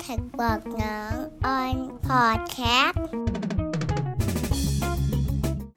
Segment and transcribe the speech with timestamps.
[0.00, 1.14] TAXBugnoms
[1.46, 3.04] on podcast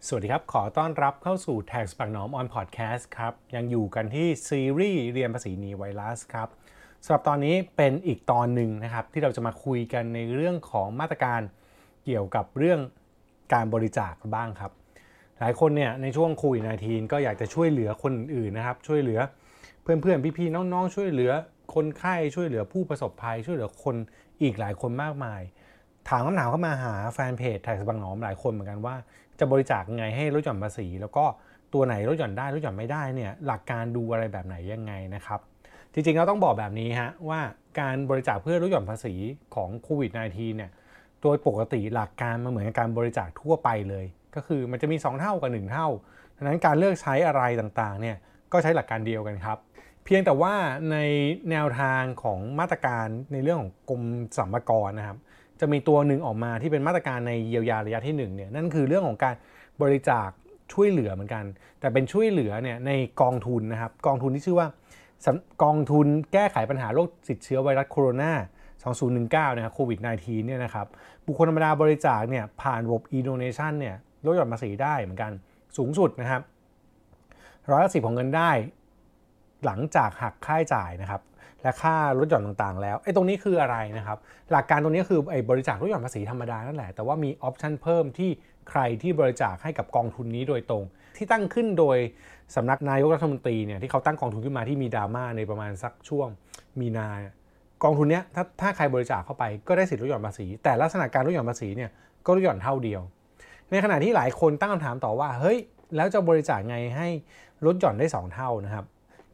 [0.07, 6.49] สวัสดีครับ ขอต้อนรับเข้าสู่ Tax ปากหนอมออนพอดแคสต์ครับ ยังอยู่กันที่ซีรีส์เรียนภาษีหนีไวรัสครับ
[7.03, 11.41] สำหรับตอนนี้เป็นอีกตอนหนึ่งนะครับ ที่เราจะมาคุยกันในเรื่องของมาตรการ
[12.05, 12.79] เกี่ยวกับเรื่อง
[13.53, 14.71] การบริจาคบ้างครับ
[15.39, 19.19] หลายคนเนี่ยในช่วงโควิด -19 ก็อยากจะช่วยเหลือคนอื่นนะครับ ช่วยเหลือ
[19.83, 21.31] เพื่อนๆ พี่ๆ น้องๆ ช่วยเหลือ
[21.73, 23.95] คนไข้ช่วยเหลือผู้ประสบภัย ช่วยเหลือคน
[24.41, 25.41] อีกหลายคนมากมาย
[26.09, 28.95] ถามคำถามเข้ามาหาแฟนเพจไทยสบังหนอมหลายคนเหมือนกันว่า
[29.39, 31.25] จะบริจาคไงให้ลดหย่อนภาษี แล้วก็
[31.73, 35.39] ตัวไหนลดหย่อนได้ลดหย่อนไม่ได้เนี่ยหลักการดูอะไรแบบไหนยังไงนะครับ
[35.93, 37.39] จริงๆเราต้องบอกแบบนี้ฮะว่า
[37.79, 39.13] การบริจาคเพื่อลดหย่อนภาษี
[39.55, 40.71] ของโควิด -19 เนี่ย
[41.21, 45.87] โดยปกติหลักการมันเหมือนกับการบริจาคทั่วไปเลย ก็คือมันจะมี 2 เท่ากับ 1 เท่า
[46.35, 48.17] ดังนั้นการเลือกใช้อะไรต่างๆเนี่ย
[48.51, 49.57] ก็ใช้หลักการเดียวกันครับ
[50.05, 50.55] เพียงแต่ว่า
[50.91, 50.97] ใน
[51.51, 54.03] แนวทางของมาตรการในเรื่องของกรม
[54.37, 55.17] สรรพากรนะครับ
[55.59, 59.35] จะมีตัวหนึ่งออกมาที่เป็นมาตรการในเยียวยาระยะที่1เนี่ยนั่นคือเรื่องของการ
[59.81, 60.29] บริจาค
[60.73, 61.43] ช่วยเหลือเหมือนกัน
[61.79, 64.67] แต่เป็นช่วยเหลือเนี่ยในกองทุนนะครับ กองทุนที่ชื่อว่า
[65.63, 68.31] กองทุนแก้ไขปัญหาโรคติดเชื้อไวรัสโคโรนา
[68.93, 70.87] 2019นะครับโควิด -19 เนี่ยนะครับ
[71.25, 73.95] บุคคลธรรมดาบริจาคเนี่ยผ่านระบบ e-donation เนี่ย
[74.25, 75.31] ลดหย่อนภาษีได้เหมือนกัน
[75.77, 76.41] สูงสุดนะครับ
[77.71, 78.51] ร้อยละสิของเงินได้
[79.65, 81.21] หลังจากหักค่าใช้จ่ายนะครับ
[81.61, 84.17] และค่าลดหย่อนต่างๆ แล้วไอ้ตรงนี้คืออะไรนะครับ
[84.51, 88.29] หลักการตรงนี้คือไอ้บริจาคลดหย่อนภาษีธรรมดานั่นแหละ แต่ว่ามีออปชันเพิ่มที่
[88.69, 90.83] ใครที่บริจาคให้กับกองทุนนี้โดยตรง
[91.17, 91.97] ที่ตั้งขึ้นโดย
[92.55, 96.27] สำนักนายกรัฐมนตรีเนี่ยที่เขาตั้งกองทุนขึ้นมาที่มีดราม่าในประมาณสักช่วง
[96.79, 97.07] มีนา
[97.83, 101.89] กองทุนเนี้ยถ้าถ้าใครบริจาคเข้าไปก็ได้สิทธิลดหย่อนภาษี แต่ลักษณะการลดหย่อนภาษีเนี่ย
[102.25, 103.01] ก็ลดหย่อนเท่าเดียว
[103.71, 105.57] ในขณะที่หลายคนตั้งคำถามต่อว่าเฮ้ย
[105.95, 107.07] แล้วจะบริจาคไงให้
[107.65, 108.85] ลดหย่อนได้ 2 เท่านะครับ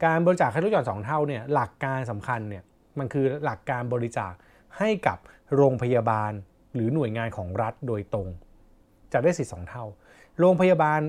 [0.06, 2.64] การบริจาคให้ลดหย่อน2เท่าเนี่ยหลักการสำคัญเนี่ย
[3.00, 4.34] มันคือหลักการบริจาค
[4.78, 5.18] ให้กับ
[5.56, 6.32] โรงพยาบาล
[6.76, 8.28] หรือหน่วยงานของรัฐโดยตรง
[9.14, 9.86] จะได้สิทธิ์สเท่า
[10.40, 11.02] โรงพยาบาล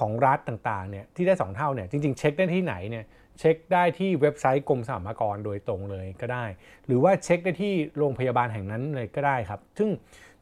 [0.00, 3.04] ของรัฐต่างๆเนี่ยที่ได้ 2 เท่าเนี่ยจริงๆ เช็คได้ที่ไหนเนี่ย
[3.38, 6.44] เช็คได้ที่เว็บไซต์กรมสรรพากรโดยตรงเลยก็ได้
[6.86, 9.88] หรือว่าเช็คได้ที่โรงพยาบาลแห่งนั้นเลยก็ได้ครับ ซึ่ง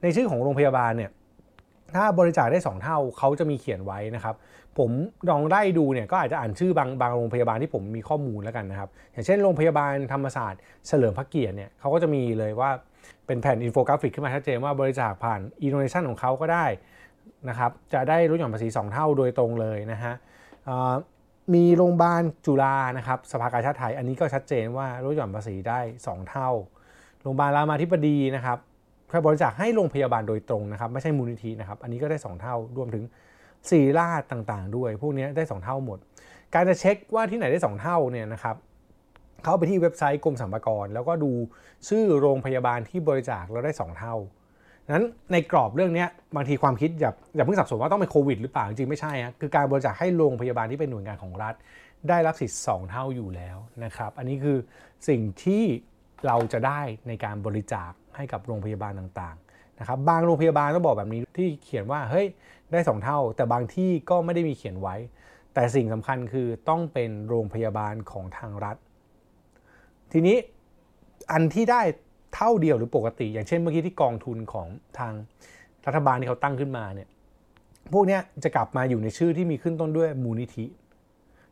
[0.02, 1.10] ในชื่อของโรงพยาบาลเนี่ย
[1.96, 4.34] ถ้าบริจาคได้ 2 เท่าเขาจะมีเขียนไว้นะครับ
[4.78, 4.90] ผม
[5.30, 12.70] ลองได้ดูเนี่ยก็อาจจะอ่านชื่อบางบางโรงพยาบาลที่ผมมีข้อมูลแล้วกันนะครับ อย่างเช่นโรงพยาบาลธรรมศาสตร์เฉลิมพระเกียรติเนี่ยเขาก็จะมีเลยว่า
[13.26, 16.66] เป็นแผ่นอินโฟกราฟิกขึ้นมาชัดเจนว่าบริจาคผ่านอีโนเนชันของเขาก็ได้
[17.48, 20.14] นะครับจะได้ลดหย่อนภาษี 2 เท่าโดยตรงเลยนะฮะ
[21.54, 26.50] มีโรงพยาบาลจุฬานะครับสภากาชาติไทยอันนี้ก็ชัดเจนว่าลดหย่อนภาษีได้ 2 เท่า
[27.22, 28.58] โรงพยาบาลรามาธิบดีนะครับ
[29.08, 33.04] ใครบริจาคให้โรงพยาบาลโดยตรงนะครับไม่ใช่มูลนิธินะครับอันนี้ก็ได้ 2 เท่ารวมถึง
[33.70, 35.98] สีราชต่างๆ ด้วย พวกนี้ได้ 2 เท่าหมด
[36.54, 38.56] การจะเช็คว่าที่ไหนได้ 2 เท่าเนี่ยนะครับ
[39.44, 41.32] เข้าไปที่เว็บไซต์กรมสรรพากร แล้วก็ดู
[41.88, 44.14] ชื่อโรงพยาบาลที่บริจาคแล้วได้ 2 เท่า
[44.94, 46.06] นั้นในกรอบเรื่องนี้
[46.36, 51.54] บางทีความคิดอย่าอย่าเพิ่งสับสนว่าต้องเป็นโควิดหรือเปล่าจริงไม่ใช่ฮะคือการบริจาคให้โรงพยาบาลที่เป็นหน่วยงานของรัฐ
[52.08, 54.58] ได้รับสิทธิ์ 2 เท่าอยู่แล้วนะครับ อันนี้คือ
[55.08, 55.64] สิ่งที่
[56.26, 59.45] เราจะได้ในการบริจาคให้กับโรงพยาบาลต่างๆ
[59.80, 62.26] นะครับบางโรงพยาบาลก็บอกแบบนี้ที่เขียนว่าเฮ้ย
[62.72, 64.96] ได้ 2 เท่า แต่บางที่ก็ไม่ได้มีเขียนไว้
[65.54, 68.76] แต่สิ่งสำคัญคือต้องเป็นโรงพยาบาลของทางรัฐ
[70.12, 70.36] ทีนี้
[71.32, 71.82] อันที่ได้
[72.34, 75.12] เท่าเดียวหรือปกติ อย่างเช่นเมื่อกี้ที่กองทุนของทาง
[75.86, 77.08] รัฐบาลที่เขาตั้งขึ้นมาเนี่ย
[77.94, 80.64] พวกนี้จะกลับมาอยู่ในชื่อที่มีขึ้นต้นด้วยมูลนิธิ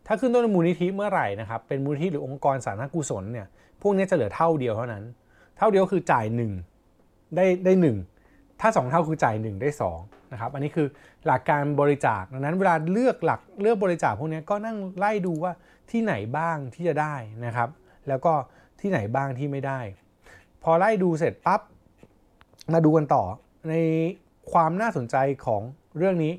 [0.07, 3.47] ถ้าขึ้นต้นด้วยมูลนิธิเมื่อไหร่นะครับเป็นมูลนิธิหรือองค์กรสาธารณกุศลเนี่ย
[3.83, 5.03] พวกนี้จะเหลือเท่าเดียวเท่านั้น
[5.57, 6.27] เท่าเดียวคือจ่าย
[6.81, 8.14] 1 ได้ได้1
[8.61, 9.71] ถ้า 2 เท่าคือจ่าย1ได้
[10.01, 10.89] 2นะครับอันนี้คือ
[11.27, 15.53] หลักการบริจาคดังนั้นเวลาเลือกหลักเลือกบริจาคพวกนี้ก็นั่งไล่ดูว่า
[15.91, 17.15] ที่ไหนบ้างที่จะได้
[17.47, 17.69] นะครับ
[18.09, 18.33] แล้วก็
[18.81, 19.81] ที่ไหนบ้างที่ไม่ได้
[20.63, 21.61] พอไล่ดูเสร็จปั๊บ
[22.73, 23.25] มาดูกันต่อ
[23.69, 23.75] ใน
[24.53, 25.17] ความน่าสนใจ
[25.47, 25.63] ของ
[25.99, 26.33] เรื่องนี้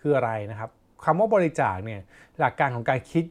[0.00, 0.70] คืออะไรนะครับ
[1.04, 2.00] คำว่าบริจาคเนี่ย
[2.40, 3.24] หลักการของการคิด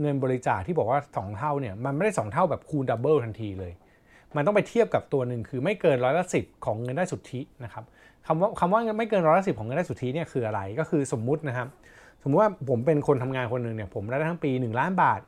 [0.00, 3.72] เงินบริจาคที่บอกว่า 2 เท่าเนี่ยมันไม่ได้ 2 เท่าแบบคูณดับเบิลทันทีเลย
[4.36, 7.84] มันต้องไปเทียบกับตัวหนึ่งคือไม่เกินร้อยละสิของเงินได้สุทธินะครับ
[8.26, 11.68] คำว่าคำว่าไม่เกินร้อยละสิของเงินได้สุทธิเนี่ยคืออะไรก็คือสมมุตินะครับ
[12.22, 15.20] สมมุติว่าผมเป็นคนทำงานคนหนึ่งเนี่ยผมได้ทั้งปี 1 ล้านบาท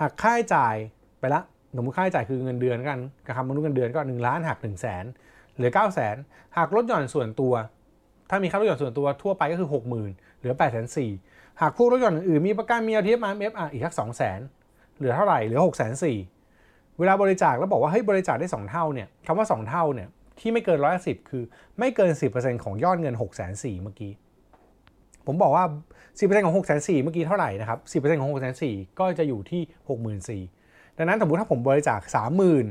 [0.00, 0.74] หักค่าใช้จ่าย
[1.20, 1.40] ไปละ
[1.76, 5.04] สมมติค่าใช้จ่ายคือเงินเดือนกันกับคำมนุษย์เงินเดือนก็ 1 ล้านหัก 1 0 0 0 0แสน
[5.54, 7.54] เหลือ 9 0 0 0 0 0หักลดหย่อนส่วนตัว
[8.30, 9.68] ถ้ามีค่าลดหย่อนส่วนตัวทั่วไปก็คือ
[10.04, 16.39] 60,000เหลือ8 4 0 0 0หากพวกลดหย่อนอื่นมีประกันมีอาทีเอฟอาร์เอฟอีกสัก2 0 0 0 0 0เหลือเท่าไหร่เหลือ 6 4 0 0 0
[17.00, 20.08] เวลาบริจาคแล้วบอกว่าเฮ้ยบริจาคได้ 2 เท่าเนี่ยคำว่า 2 เท่าเนี่ย
[20.40, 21.42] ที่ไม่เกินร้อยสิบคือ
[21.78, 24.12] ไม่เกิน 10%ของยอดเงิน6 4 0 0 0เมื่อกี้
[25.26, 25.64] ผมบอกว่า
[26.08, 29.62] 10%ของ6 4 0 0 0เมื่อกี้เท่าไหร่นะครับ10%ของ6 4 0 0 0ก็จะอยู่ที่
[30.58, 32.00] 64,000ดังนั้นสมมติถ้าผมบริจาค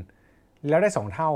[0.00, 1.30] 30,000 แล้วได้ 2 เท่า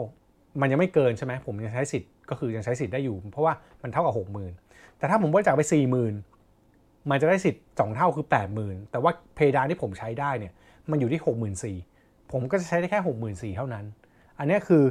[0.60, 3.52] มันยังไม่เกินใช่ไหมผมยังใช้สิทธิ์ก็คือยังใช้สิทธิ์ได้อยู่ เพราะว่า
[3.82, 4.52] มันเท่ากับหกหมื่น
[4.98, 6.14] แต่ถ้าผมบริจาคไปสี่หมื่น
[7.10, 10.52] มันจะได้สิทธิ์สองเท่าคือแปดหมื่นแต่ว่าเพดานที่ผมใช้ได้เนี่ย
[10.90, 11.76] มันอยู่ที่หกหมื่นสี่
[12.32, 13.84] ผมก็จะใช้ได้แค่หกหมื่นสี่เท่านั้น
[14.38, 14.84] อันนี้คือ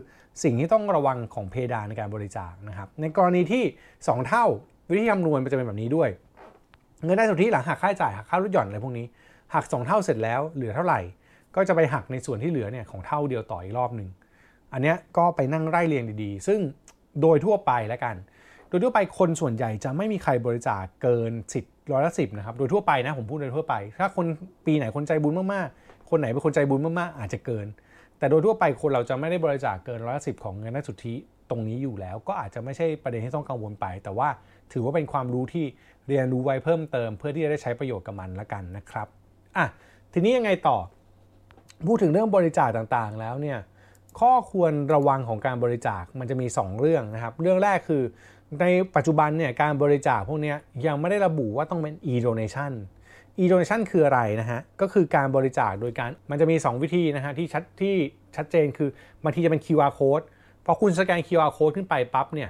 [0.44, 3.64] สิ่งที่ต้องระวังของเพดานในการบริจาคนะครับ ในกรณีที่
[3.98, 4.46] 2 เท่า
[4.90, 6.10] วิธีคำนวณมันจะเป็นแบบนี้ด้วย
[7.04, 9.06] เงินได้สุทธิหลังหักค่าใช้จ่ายหักค่าลดหย่อนอะไรพวกนี้
[9.54, 11.00] หัก 2 เท่าเสร็จแล้วเหลือเท่าไหร่
[11.56, 14.10] ก็จะไปหักในส่วนที่เหลือเนี่ยของเท่าเดียวต่ออีกรอบหนึ่ง
[14.74, 16.60] อันนี้ก็ไปนั่งไล่เรียงดีๆ ซึ่ง
[17.22, 18.16] โดยทั่วไปแล้วกัน
[18.70, 24.26] โดยทั่วไปคนส่วนใหญ่จะไม่มีใครบริจาคเกินสิทธิ์ร้อยละสิบนะครับ โดยทั่วไปนะผมพูดโดยทั่วไป ถ้าคน
[24.66, 25.83] ปีไหนคนใจบุญมากๆ
[26.14, 27.68] คนไหนเป็นคนใจบุญมากๆอาจจะเกิน
[28.20, 31.16] แต่โดยทั่วไปคนเราจะไม่ได้บริจาคเกินร้อยละสิบของเงินได้สุทธิ
[31.50, 34.30] ตรงนี้อยู่แล้ว ก็อาจจะไม่ใช่ประเด็นที่ต้องกังวลไป แต่ว่า
[34.74, 35.66] ถือว่าเป็นความรู้ที่
[36.08, 39.08] เรียนรู้ไว้เพิ่มเติม เพื่อที่จะได้ใช้ประโยชน์กับมันละกันนะครับ
[39.58, 39.66] อะ
[40.14, 40.78] ทีนี้ยังไงต่อ
[41.88, 43.58] พูดถึงเรื่องบริจาคต่างๆ แล้วเนี่ย
[44.20, 48.04] ข้อควรระวังของการบริจาคมันจะมี 2 เรื่องนะครับ เรื่องแรกคือ
[48.62, 50.54] ในปัจจุบันเนี่ยการบริจาคพวกนี้
[50.88, 51.94] ยังไม่ได้ระบุว่าต้องเป็น
[53.40, 57.96] e-donation คืออะไรนะฮะ ก็คือการบริจาคโดยการมันจะมี 2 วิธีนะฮะที่ชัดที่
[58.36, 58.90] ชัดเจนคือ
[59.24, 60.26] บางทีจะเป็น QR code
[60.66, 62.50] พอคุณสแกน QR code ขึ้นไปปั๊บเนี่ย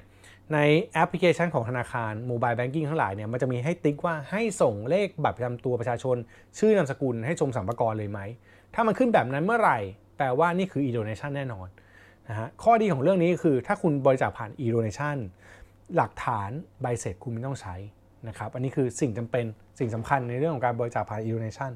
[0.54, 0.58] ใน
[0.94, 6.18] แอปพลิเคชันของธนาคาร mobile banking ทั้งหลายเนี่ยมันจะมีให้ติ๊กว่าให้ส่งเลขบัตรประจำตัวประชาชน
[6.60, 8.20] ชื่อนามสกุลให้กรมสรรพากรเลยไหม
[8.74, 9.80] ถ้ามันขึ้นแบบนั้นเมื่อไหร่
[10.18, 11.68] แปลว่านี่คือ e-donation แน่นอน
[12.30, 15.18] นะฮะข้อดีของเรื่องนี้คือถ้าคุณบริจาคผ่าน e-donation
[15.96, 16.50] หลักฐาน
[16.82, 17.76] ใบเสร็จคุณไม่ต้องใช้
[18.28, 19.46] นะครับอันนี้คือสิ่งจำเป็น
[19.80, 21.72] สิ่งสำคัญในเรื่องของการบริจาคผ่าน e-donation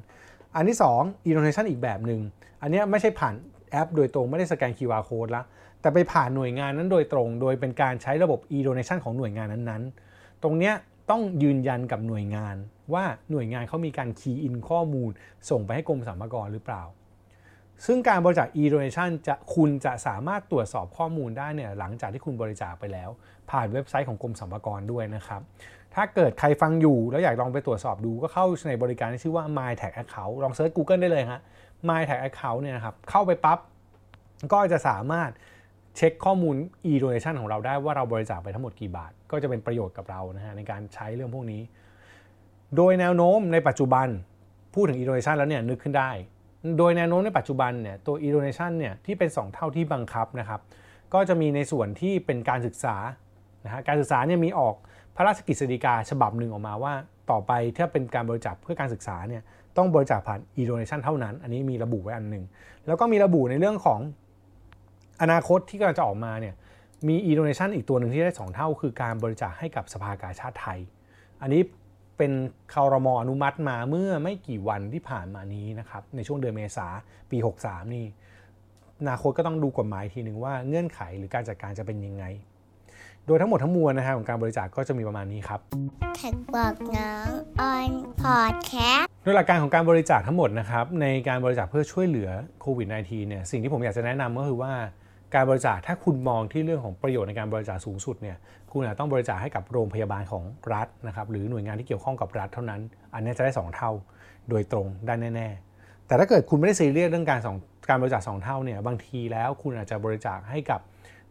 [0.54, 2.20] อันที่ 2 e-donation อีกแบบหนึ่ง
[2.62, 3.34] อันนี้ไม่ใช่ผ่าน
[3.70, 5.42] แอปโดยตรงไม่ได้สแกน QR code ละ
[5.80, 10.74] แต่ไปผ่านหน่วยงานนั้นโดยตรง โดยเป็นการใช้ระบบ e-donation ของหน่วยงานนั้นๆ ตรงเนี้ย
[11.10, 12.56] ต้องยืนยันกับหน่วยงาน
[12.94, 15.10] ว่าหน่วยงานเขามีการ key in ข้อมูล
[15.50, 16.82] ส่งไปให้กรมสรรพากรหรือเปล่า
[17.86, 23.10] ซึ่งการบริจาค e-donation จะคุณจะสามารถตรวจสอบข้อมูลได้เนี่ยหลังจากที่คุณบริจาคไปแล้ว
[23.50, 25.40] ผ่านเว็บไซต์ของกรมสรรพากรด้วยนะครับ
[25.94, 31.40] ถ้าเกิดใครฟังอยู่แล้วอยากลองไปตรวจสอบดูก็เข้าในบริการที่ชื่อว่า My Tag Account ลองเซิร์ช Google ได้เลยฮะ
[31.88, 33.58] My Tag Account เนี่ยนะครับเข้าไปปั๊บ
[34.52, 35.30] ก็จะสามารถ
[35.96, 36.56] เช็คข้อมูล
[36.90, 41.62] e-donation ของเราได้ว่าเราบริจาคไปทั้งหมดกี่บาท ก็จะเป็นประโยชน์กับเรานะฮะในการใช้เรื่องพวกนี้
[42.76, 44.06] โดยแนวโน้มในปัจจุบัน
[44.74, 46.10] พูดถึง e-donation แล้วเนี่ยนึกขึ้นได้
[46.78, 50.60] โดยแนวโน้มในปัจจุบันเนี่ยตัว e-donation เนี่ยที่เป็น 2 เท่าที่บังคับนะครับ
[51.14, 52.96] ก็จะมีในส่วนที่เป็นการศึกษา
[53.64, 54.74] นะฮะการศึกษาเนี่ยมีออก
[55.20, 56.92] พระราชกฤษฎีกาฉบับหนึ่งออกมาว่า
[57.30, 59.42] ต่อไปถ้าเป็นการบริจาคเพื่อการศึกษาเนี่ย
[59.76, 62.44] ต้องบริจาคผ่าน e-donation เท่านั้น อันนี้มีระบุไว้อันหนึ่ง
[62.86, 64.00] แล้วก็มีระบุในเรื่องของ
[65.22, 66.54] อนาคตที่กำลังจะออกมาเนี่ย
[67.08, 70.78] มี e-donation อีกตัวหนึ่งที่ได้ 2 เท่า คือการบริจาคให้กับสภากาชาติไทย
[71.42, 71.62] อันนี้
[72.16, 72.32] เป็น
[72.74, 76.86] คารมอนุมัติมาเมื่อไม่กี่วันที่ผ่านมานี้นะครับในช่วงเดือนเมษา
[77.30, 78.06] ปี 63 นี่
[79.00, 82.26] อนาคตก็ต้องดูกฎหมายทีหนึ่งว่าเงื่อนไขหรือการจัดการจะเป็นยังไง
[83.28, 85.60] โดยทั้งหมดทั้งมวลนะฮะของการบริจาคก็จะมีประมาณนี้ครับ
[86.16, 87.30] แท็กบอกน้อง
[87.60, 87.92] ออน
[88.22, 92.30] พอดแคสต์โดยหลักการของการบริจาคทั้งหมดนะครับในการบริจาคเพื่อช่วยเหลือ
[92.60, 94.72] โควิด -19 เนี่ยสิ่งที่ผมอยากจะแนะนำก็คือว่า
[95.34, 98.36] การบริจาคถ้าคุณมองที่เรื่องของประโยชน์ในการบริจาคสูงสุดเนี่ย
[98.72, 102.80] คุณอาจต้องบริจาคให้กับโรงพยาบาลของรัฐนะครับหรือหน่วยงานที่เกี่ยวข้องกับรัฐเท่านั้น
[103.14, 103.90] อันนี้จะได้ 2 เท่า
[104.50, 107.56] โดยตรงได้แน่ๆ แต่ถ้าเกิดคุณไม่ได้ซีเรียสเรื่องการสอง
[107.88, 110.80] การบริจาคสองเท่าเนี่ยบางทีแล้วคุณอาจจะบริจาคให้กับ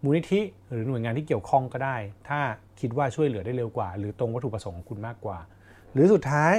[0.03, 1.97] มูลนิธิหรือหน่วยงานที่เกี่ยวข้องก็ได้
[2.29, 2.39] ถ้า
[2.79, 5.37] คิดว่าช่วยเหลือได้เร็วกว่า หรือตรงวัตถุประสงค์ของคุณมากกว่า
[5.93, 6.55] หรือสุดท้าย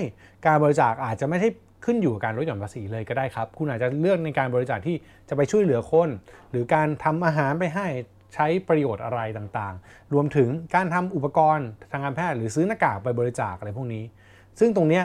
[0.46, 1.48] การบริจาคอาจจะไม่ใช่
[1.84, 4.96] ขึ้นอยู่กับการลดหย่อนภาษีเลยก็ได้ครับ คุณอาจจะเลือกในการบริจาคที่
[5.28, 6.08] จะไปช่วยเหลือคน
[6.50, 7.86] หรือการทำอาหารไปให้
[8.34, 14.04] ใช้ประโยชน์อะไรต่างๆ รวมถึงการทำอุปกรณ์ทางการแพทย์ หรือซื้อหน้ากากไปบริจาคอะไรพวกนี้
[14.58, 15.04] ซึ่งตรงเนี้ย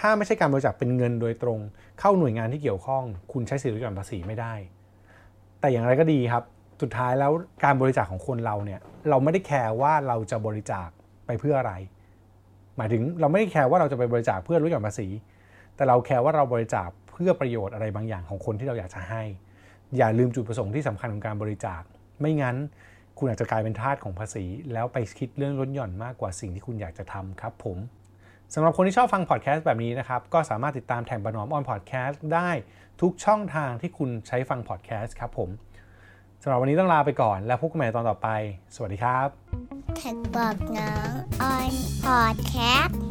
[0.00, 1.58] ถ้าไม่ใช่การบริจาคเป็นเงินโดยตรง
[2.00, 4.54] เข้าหน่วยงานที่เกี่ยวข้อง คุณใช้สิทธิลดหย่อนภาษีไม่ได้
[5.60, 6.44] แต่อย่างไรก็ดีครับ
[6.82, 7.32] สุดท้ายแล้ว
[7.64, 8.80] การบริจาคของคนเราเนี่ย
[9.10, 10.88] เราไม่ได้แคร์ว่าเราจะบริจาค
[11.26, 11.72] ไปเพื่ออะไร
[12.76, 15.08] หมายถึงเราไม่ได้แคร์ว่าเราจะไปบริจาคเพื่อลดหย่อนภาษี
[15.76, 19.22] แต่เราแคร์ว่าเราบริจาคเพื่อประโยชน์อะไรบางอย่างของคนที่เราอยากจะให้
[19.96, 21.82] อย่าลืมจุดประสงค์ที่สำคัญของการบริจาค
[22.20, 22.56] ไม่งั้น
[23.18, 27.78] คุณอาจจะกลายเป็นทาสของภาษี แล้วไปคิดเรื่องลดหย่อนมากกว่าสิ่งที่คุณอยากจะทำครับผม
[28.54, 32.50] สำหรับคนที่ชอบฟังพอดแคสต์แบบนี้นะครับ ก็สามารถติดตามแถมประนอมออนพอดแคสต์ได้
[33.00, 35.50] ทุกช่องทางที่คุณใช้ฟังพอดแคสต์ครับผม
[36.42, 38.28] สำหรับวันนี้ต้องลาไปก่อน แล้วพบกันใหม่ตอนต่อไป
[38.74, 39.28] สวัสดีครับ
[39.96, 41.10] แท็กบอกน้อง
[41.42, 41.72] ออน
[42.04, 43.05] พอดแคสต์